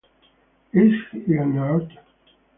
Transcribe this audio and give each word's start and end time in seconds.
Is 0.73 0.95
he 1.11 1.35
a 1.37 1.45
nerd? 1.45 1.95